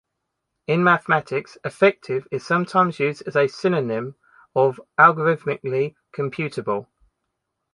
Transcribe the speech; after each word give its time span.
In 0.65 0.83
mathematics, 0.83 1.59
"effective" 1.63 2.27
is 2.31 2.43
sometimes 2.43 2.99
used 2.99 3.21
as 3.27 3.35
a 3.35 3.47
synonym 3.47 4.15
of 4.55 4.81
"algorithmically 4.97 5.93
computable". 6.11 6.87